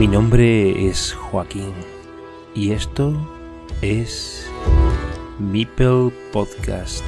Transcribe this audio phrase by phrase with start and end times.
[0.00, 1.74] Mi nombre es Joaquín
[2.54, 3.14] y esto
[3.82, 4.50] es
[5.38, 7.04] Meeple Podcast.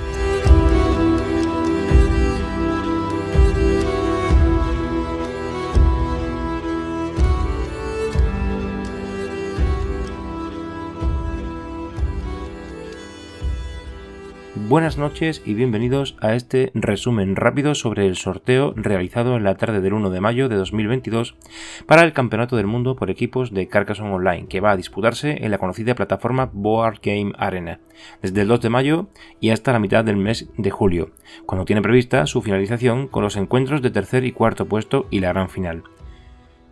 [14.55, 19.81] Buenas noches y bienvenidos a este resumen rápido sobre el sorteo realizado en la tarde
[19.81, 21.37] del 1 de mayo de 2022
[21.87, 25.53] para el Campeonato del Mundo por equipos de Carcassonne Online, que va a disputarse en
[25.53, 27.81] la conocida plataforma Board Game Arena,
[28.21, 29.07] desde el 2 de mayo
[29.41, 31.13] y hasta la mitad del mes de julio,
[31.47, 35.33] cuando tiene prevista su finalización con los encuentros de tercer y cuarto puesto y la
[35.33, 35.83] gran final.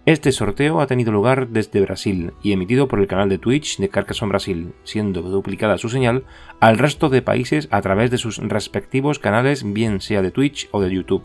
[0.07, 3.91] Este sorteo ha tenido lugar desde Brasil y emitido por el canal de Twitch de
[3.91, 6.25] Carcassonne Brasil, siendo duplicada su señal
[6.59, 10.81] al resto de países a través de sus respectivos canales, bien sea de Twitch o
[10.81, 11.25] de YouTube,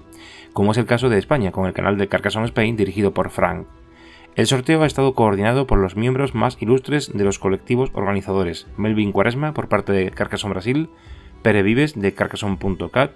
[0.52, 3.66] como es el caso de España con el canal de Carcassonne Spain dirigido por Frank.
[4.36, 9.14] El sorteo ha estado coordinado por los miembros más ilustres de los colectivos organizadores, Melvin
[9.14, 10.90] Cuaresma por parte de Carcassonne Brasil,
[11.42, 13.12] Pere Vives de Carcassonne.cat,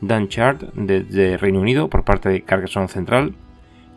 [0.00, 3.34] Dan Chart de, Reino Unido por parte de Carcassonne Central,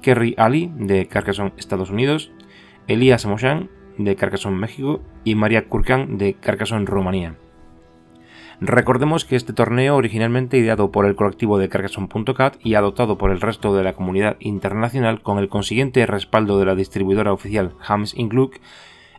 [0.04, 2.32] Kerry Ali de Carcassonne, Estados Unidos,
[2.88, 7.38] Elías Moshan de Carcassonne, México y María Kurkan de Carcassonne, Rumanía.
[8.62, 13.42] Recordemos que este torneo, originalmente ideado por el colectivo de Carcassonne.cat y adoptado por el
[13.42, 18.58] resto de la comunidad internacional con el consiguiente respaldo de la distribuidora oficial Hams Ingluk,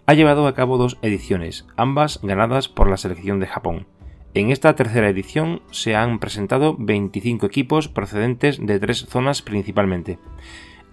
[0.06, 3.86] ha llevado a cabo dos ediciones, ambas ganadas por la selección de Japón.
[4.34, 10.18] En esta tercera edición se han presentado 25 equipos procedentes de tres zonas principalmente.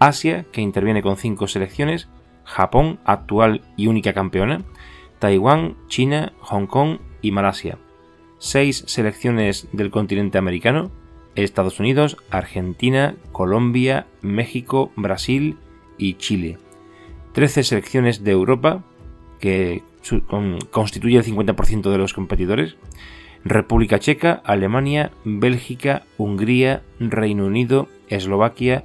[0.02, 2.10] Asia, que interviene con cinco selecciones,
[2.44, 4.64] Japón, actual y única campeona,
[5.20, 7.78] Taiwán, China, Hong Kong y Malasia.
[8.40, 10.90] Seis selecciones del continente americano,
[11.36, 15.60] Estados Unidos, Argentina, Colombia, México, Brasil
[16.00, 16.58] y Chile.
[17.34, 18.84] 13 selecciones de Europa,
[19.40, 19.84] que
[20.72, 22.76] constituye el 50% de los competidores.
[23.46, 28.84] República Checa, Alemania, Bélgica, Hungría, Reino Unido, Eslovaquia,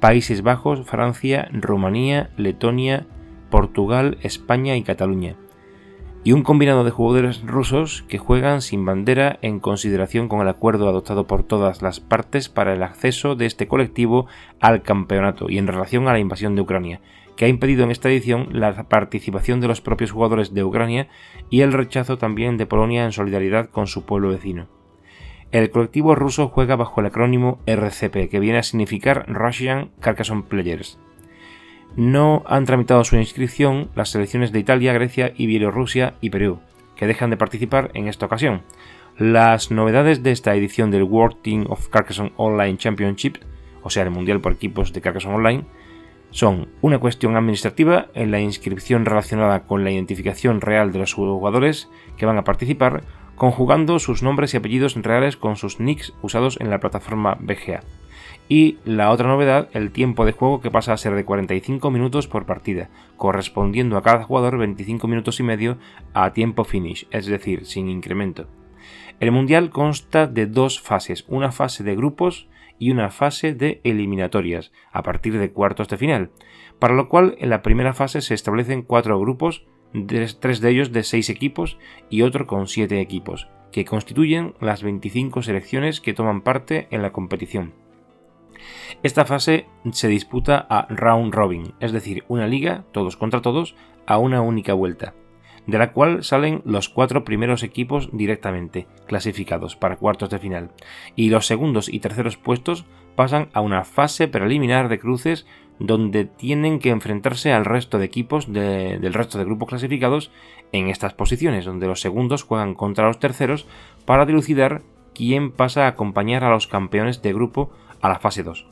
[0.00, 3.06] Países Bajos, Francia, Rumanía, Letonia,
[3.50, 5.34] Portugal, España y Cataluña.
[6.22, 10.88] Y un combinado de jugadores rusos que juegan sin bandera en consideración con el acuerdo
[10.88, 14.26] adoptado por todas las partes para el acceso de este colectivo
[14.60, 17.00] al campeonato y en relación a la invasión de Ucrania,
[17.36, 21.08] que ha impedido en esta edición la participación de los propios jugadores de Ucrania
[21.50, 24.77] y el rechazo también de Polonia en solidaridad con su pueblo vecino.
[25.50, 30.98] El colectivo ruso juega bajo el acrónimo RCP, que viene a significar Russian Carcassonne Players.
[31.96, 36.60] No han tramitado su inscripción las selecciones de Italia, Grecia y Bielorrusia y Perú,
[36.96, 38.62] que dejan de participar en esta ocasión.
[39.16, 43.38] Las novedades de esta edición del World Team of Carcassonne Online Championship,
[43.82, 45.64] o sea, el Mundial por equipos de Carcassonne Online,
[46.30, 51.88] son una cuestión administrativa en la inscripción relacionada con la identificación real de los jugadores
[52.18, 53.02] que van a participar,
[53.38, 57.82] conjugando sus nombres y apellidos reales con sus nicks usados en la plataforma BGA.
[58.48, 62.26] Y la otra novedad, el tiempo de juego que pasa a ser de 45 minutos
[62.26, 65.78] por partida, correspondiendo a cada jugador 25 minutos y medio
[66.14, 68.46] a tiempo finish, es decir, sin incremento.
[69.20, 74.72] El mundial consta de dos fases, una fase de grupos y una fase de eliminatorias,
[74.92, 76.30] a partir de cuartos de final,
[76.78, 79.66] para lo cual en la primera fase se establecen cuatro grupos
[80.40, 81.78] tres de ellos de seis equipos
[82.10, 87.12] y otro con siete equipos, que constituyen las 25 selecciones que toman parte en la
[87.12, 87.72] competición.
[89.02, 93.76] Esta fase se disputa a round robin, es decir, una liga, todos contra todos,
[94.06, 95.14] a una única vuelta,
[95.66, 100.70] de la cual salen los cuatro primeros equipos directamente, clasificados para cuartos de final,
[101.14, 105.46] y los segundos y terceros puestos pasan a una fase preliminar de cruces
[105.78, 110.30] donde tienen que enfrentarse al resto de equipos del resto de grupos clasificados
[110.72, 113.66] en estas posiciones, donde los segundos juegan contra los terceros
[114.04, 114.82] para dilucidar
[115.14, 117.70] quién pasa a acompañar a los campeones de grupo
[118.00, 118.66] a la fase 2.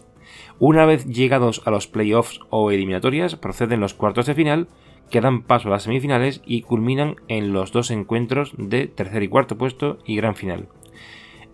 [0.59, 4.69] Una vez llegados a los playoffs o eliminatorias, proceden los cuartos de final,
[5.11, 9.29] que dan paso a las semifinales y culminan en los dos encuentros de tercer y
[9.29, 10.69] cuarto puesto y gran final.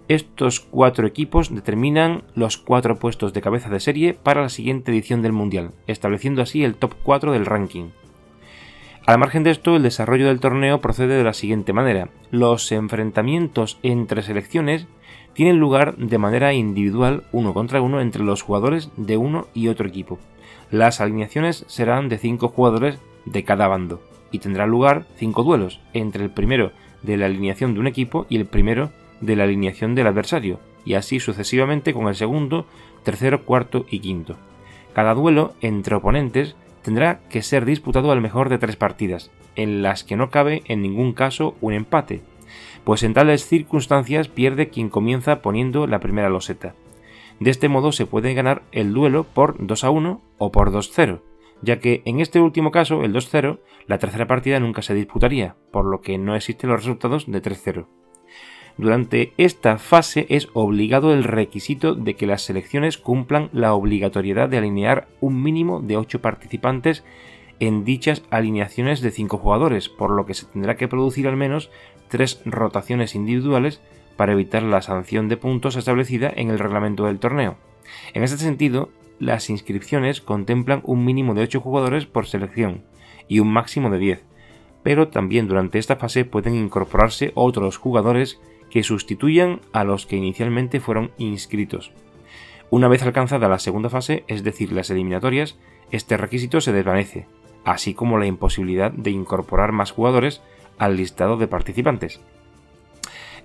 [0.09, 5.23] Estos cuatro equipos determinan los cuatro puestos de cabeza de serie para la siguiente edición
[5.23, 7.91] del Mundial, estableciendo así el top 4 del ranking.
[9.07, 12.09] Al margen de esto, el desarrollo del torneo procede de la siguiente manera.
[12.31, 14.87] Los enfrentamientos entre selecciones
[15.35, 19.89] tienen lugar de manera individual uno contra uno entre los jugadores de uno y otro
[19.89, 20.19] equipo.
[20.71, 26.25] Las alineaciones serán de 5 jugadores de cada bando y tendrá lugar 5 duelos entre
[26.25, 26.73] el primero
[27.03, 28.91] de la alineación de un equipo y el primero
[29.23, 32.67] de la alineación del adversario, y así sucesivamente con el segundo,
[33.05, 34.37] tercero, cuarto y quinto.
[34.93, 40.05] Cada duelo entre oponentes tendrá que ser disputado al mejor de tres partidas, en las
[40.05, 42.21] que no cabe en ningún caso un empate,
[42.85, 46.75] pues en tales circunstancias pierde quien comienza poniendo la primera loseta.
[47.41, 51.21] De este modo se puede ganar el duelo por 2 a 1 o por 2-0,
[51.63, 55.85] ya que en este último caso, el 2-0, la tercera partida nunca se disputaría, por
[55.85, 57.87] lo que no existen los resultados de 3-0.
[58.79, 64.59] Durante esta fase es obligado el requisito de que las selecciones cumplan la obligatoriedad de
[64.59, 67.05] alinear un mínimo de 8 participantes
[67.61, 71.71] en dichas alineaciones de 5 jugadores, por lo que se tendrá que producir al menos
[72.09, 73.81] 3 rotaciones individuales
[74.17, 77.57] para evitar la sanción de puntos establecida en el reglamento del torneo.
[78.15, 82.85] En este sentido, las inscripciones contemplan un mínimo de 8 jugadores por selección
[83.29, 84.25] y un máximo de 10,
[84.83, 88.41] pero también durante esta fase pueden incorporarse otros jugadores
[88.73, 91.93] que sustituyan a los que inicialmente fueron inscritos.
[92.71, 95.59] Una vez alcanzada la segunda fase, es decir, las eliminatorias,
[95.91, 97.27] este requisito se desvanece,
[97.67, 100.41] así como la imposibilidad de incorporar más jugadores
[100.79, 102.21] al listado de participantes.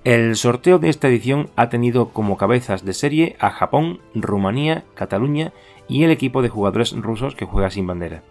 [0.05, 5.51] El sorteo de esta edición ha tenido como cabezas de serie a Japón, Rumanía, Cataluña
[5.89, 8.23] y el equipo de jugadores rusos que juega sin bandera.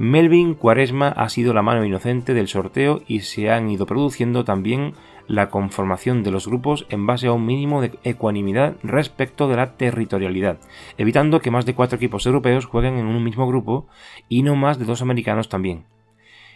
[0.00, 4.94] Melvin Cuaresma ha sido la mano inocente del sorteo y se han ido produciendo también
[5.26, 9.76] la conformación de los grupos en base a un mínimo de ecuanimidad respecto de la
[9.76, 10.58] territorialidad,
[10.96, 13.88] evitando que más de cuatro equipos europeos jueguen en un mismo grupo
[14.26, 15.84] y no más de dos americanos también.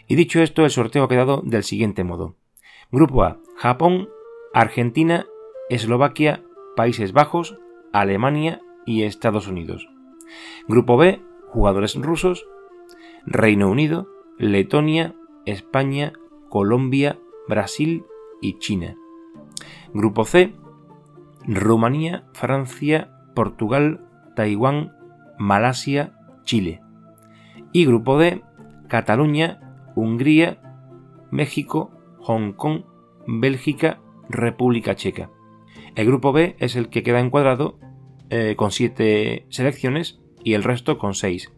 [0.08, 2.36] Y dicho esto, el sorteo ha quedado del siguiente modo.
[2.90, 4.08] Grupo A, Japón,
[4.54, 5.26] Argentina,
[5.68, 6.42] Eslovaquia,
[6.76, 7.58] Países Bajos,
[7.92, 9.86] Alemania y Estados Unidos.
[10.66, 11.20] Grupo B,
[11.50, 12.46] jugadores rusos,
[13.26, 15.14] Reino Unido, Letonia,
[15.46, 16.12] España,
[16.50, 17.18] Colombia,
[17.48, 18.04] Brasil
[18.42, 18.96] y China.
[19.92, 20.54] Grupo C,
[21.46, 24.06] Rumanía, Francia, Portugal,
[24.36, 24.92] Taiwán,
[25.38, 26.12] Malasia,
[26.44, 26.82] Chile.
[27.72, 28.42] Y Grupo D,
[28.88, 29.60] Cataluña,
[29.94, 30.60] Hungría,
[31.30, 32.82] México, Hong Kong,
[33.26, 35.30] Bélgica, República Checa.
[35.94, 37.78] El grupo B es el que queda encuadrado
[38.30, 41.52] eh, con 7 selecciones y el resto con 6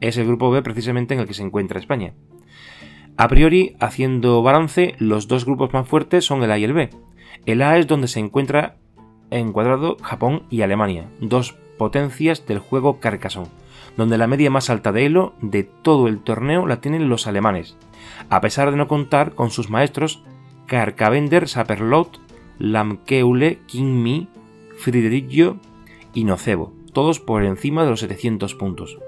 [0.00, 2.14] es el grupo B precisamente en el que se encuentra España.
[3.16, 6.90] A priori, haciendo balance, los dos grupos más fuertes son el A y el B.
[7.46, 8.76] El A es donde se encuentra
[9.30, 13.50] encuadrado Japón y Alemania, dos potencias del juego Carcassonne,
[13.96, 17.76] donde la media más alta de Elo de todo el torneo la tienen los alemanes,
[18.28, 20.22] a pesar de no contar con sus maestros
[20.66, 22.20] Karkavender Saperlot,
[22.58, 24.28] Lamkeule Kingmi,
[24.78, 25.58] Friderigio
[26.12, 28.98] y Nocebo, todos por encima de los 700 puntos.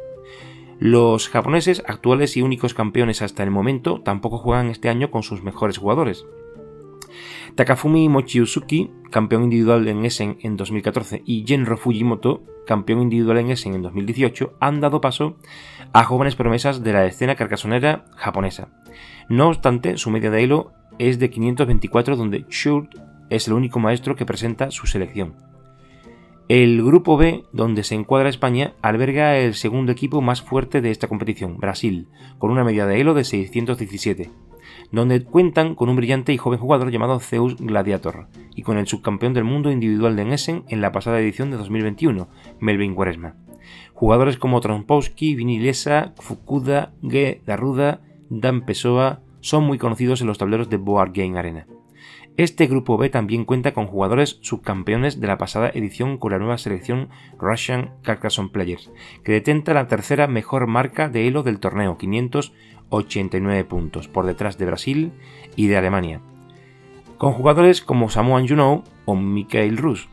[0.79, 5.43] Los japoneses, actuales y únicos campeones hasta el momento, tampoco juegan este año con sus
[5.43, 6.25] mejores jugadores.
[7.57, 13.75] Takafumi Mochiusuki, campeón individual en Essen en 2014, y Genro Fujimoto, campeón individual en Essen
[13.75, 15.37] en 2018, han dado paso
[15.93, 18.69] a jóvenes promesas de la escena carcasonera japonesa.
[19.29, 22.95] No obstante, su media de elo es de 524, donde Shurt
[23.31, 25.35] es el único maestro que presenta su selección.
[26.49, 31.07] El grupo B, donde se encuadra España, alberga el segundo equipo más fuerte de esta
[31.07, 34.31] competición, Brasil, con una media de elo de 617,
[34.91, 39.35] donde cuentan con un brillante y joven jugador llamado Zeus Gladiator, y con el subcampeón
[39.35, 42.29] del mundo individual de Essen en la pasada edición de 2021,
[42.61, 43.35] Melvin Quaresma.
[43.93, 48.01] Jugadores como Trompowski, Vinilesa, Fukuda, Ge Darruda,
[48.31, 51.67] Dan Pessoa son muy conocidos en los tableros de Board Game Arena.
[52.39, 56.57] Este grupo B también cuenta con jugadores subcampeones de la pasada edición con la nueva
[56.57, 58.93] selección Russian Carcassonne Players,
[59.25, 64.67] que detenta la tercera mejor marca de Elo del torneo, 589 puntos, por detrás de
[64.67, 65.13] Brasil
[65.57, 66.21] y de Alemania.
[67.17, 70.09] Con jugadores como Samuel Juno o Mikhail Rus,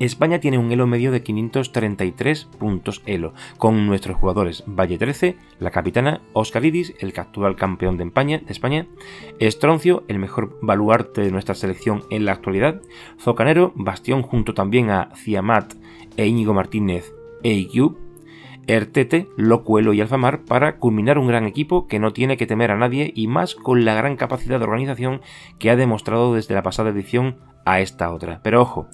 [0.00, 5.70] España tiene un elo medio de 533 puntos elo, con nuestros jugadores Valle 13, la
[5.70, 11.54] capitana, Oscar Iris, el actual campeón de España, de Estroncio, el mejor baluarte de nuestra
[11.56, 12.80] selección en la actualidad,
[13.18, 15.74] Zocanero, Bastión junto también a Ciamat
[16.16, 17.12] e Íñigo Martínez
[17.42, 17.96] EIQ,
[18.68, 22.76] Ertete, Locuelo y Alfamar para culminar un gran equipo que no tiene que temer a
[22.76, 25.22] nadie y más con la gran capacidad de organización
[25.58, 28.40] que ha demostrado desde la pasada edición a esta otra.
[28.42, 28.88] Pero ojo,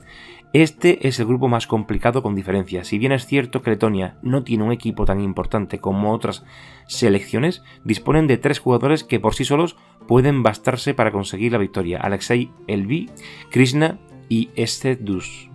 [0.54, 2.84] este es el grupo más complicado con diferencia.
[2.84, 6.44] Si bien es cierto que Letonia no tiene un equipo tan importante como otras
[6.86, 11.98] selecciones, disponen de tres jugadores que por sí solos pueden bastarse para conseguir la victoria.
[11.98, 13.10] Alexei Elvi,
[13.50, 15.50] Krishna y Essedus.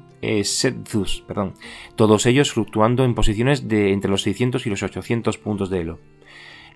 [1.25, 1.53] perdón,
[1.95, 5.99] todos ellos fluctuando en posiciones de entre los 600 y los 800 puntos de Elo.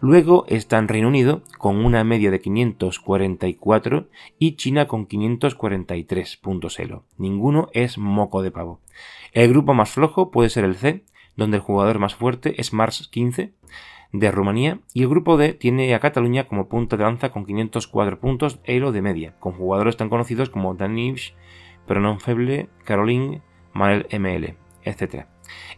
[0.03, 7.05] Luego están Reino Unido con una media de 544 y China con 543 puntos elo.
[7.17, 8.81] Ninguno es moco de pavo.
[9.31, 11.05] El grupo más flojo puede ser el C,
[11.38, 13.53] donde el jugador más fuerte es Mars 15
[14.12, 18.19] de Rumanía y el grupo D tiene a Cataluña como punta de lanza con 504
[18.19, 21.33] puntos elo de media, con jugadores tan conocidos como Danish,
[21.88, 23.41] Pronon Feble, Caroline,
[23.72, 25.33] Manel ML, etc.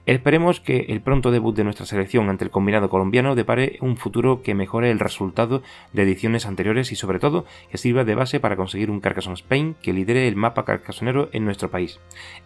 [0.06, 4.44] Esperemos que el pronto debut de nuestra selección ante el combinado colombiano depare un futuro
[4.44, 5.64] que mejore el resultado
[5.94, 9.76] de ediciones anteriores y sobre todo que sirva de base para conseguir un Carcassonne Spain
[9.82, 12.00] que lidere el mapa carcasonero en nuestro país.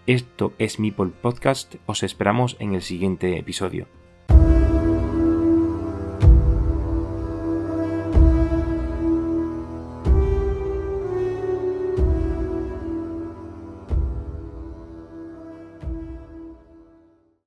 [0.07, 3.98] Esto es Meeple Podcast, os esperamos en el siguiente episodio.